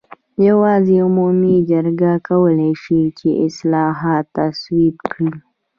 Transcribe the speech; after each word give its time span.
یوازې 0.47 0.95
عمومي 1.05 1.55
جرګه 1.71 2.11
کولای 2.29 2.73
شي 2.83 3.01
چې 3.19 3.27
اصلاحات 3.45 4.25
تصویب 4.37 4.95
کړي. 5.11 5.33